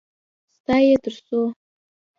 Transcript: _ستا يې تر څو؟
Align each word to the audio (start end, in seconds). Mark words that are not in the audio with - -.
_ستا 0.53 0.75
يې 0.85 0.95
تر 1.03 1.15
څو؟ 1.25 1.39